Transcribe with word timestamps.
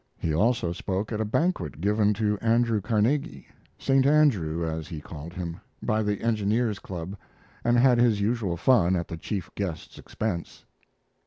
He 0.17 0.33
also 0.33 0.71
spoke 0.71 1.11
at 1.11 1.21
a 1.21 1.25
banquet 1.25 1.79
given 1.79 2.15
to 2.15 2.35
Andrew 2.39 2.81
Carnegie 2.81 3.45
Saint 3.77 4.07
Andrew, 4.07 4.67
as 4.67 4.87
he 4.87 4.99
called 4.99 5.31
him 5.33 5.57
by 5.83 6.01
the 6.01 6.21
Engineers 6.23 6.79
Club, 6.79 7.15
and 7.63 7.77
had 7.77 7.99
his 7.99 8.19
usual 8.19 8.57
fun 8.57 8.95
at 8.95 9.07
the 9.07 9.17
chief 9.17 9.51
guest's 9.53 9.99
expense. 9.99 10.65